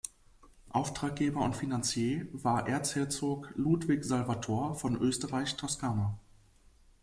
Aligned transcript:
Auftraggeber 0.69 1.41
und 1.43 1.55
Finanzier 1.55 2.25
war 2.31 2.67
Erzherzog 2.67 3.53
Ludwig 3.55 4.03
Salvator 4.03 4.73
von 4.73 4.95
Österreich-Toskana. 4.99 6.17